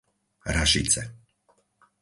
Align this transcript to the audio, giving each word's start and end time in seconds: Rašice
Rašice 0.55 1.01